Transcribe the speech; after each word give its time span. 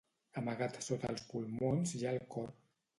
Amagat 0.41 0.79
sota 0.87 1.13
els 1.15 1.29
pulmons 1.29 1.95
hi 1.97 2.05
ha 2.05 2.19
el 2.19 2.23
cor. 2.37 2.55